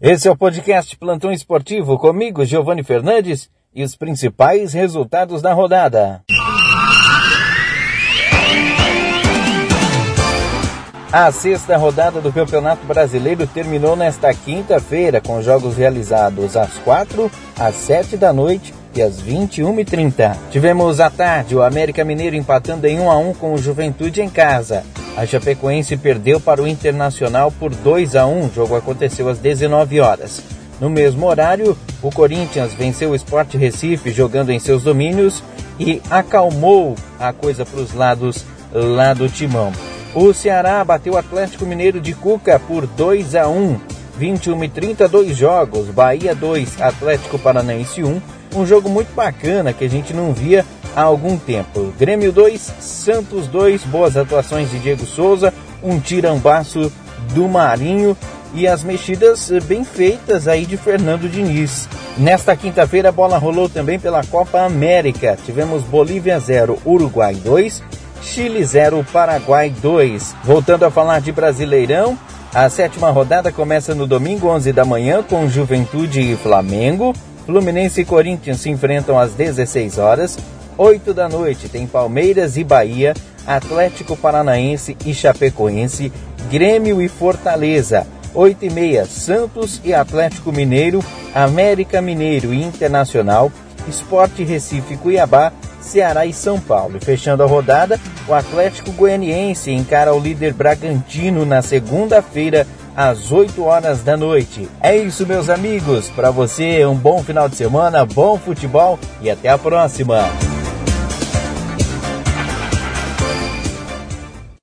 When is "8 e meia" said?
88.32-89.04